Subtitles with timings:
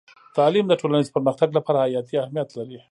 [0.37, 2.77] تعلیم د ټولنیز پرمختګ لپاره حیاتي اهمیت لري.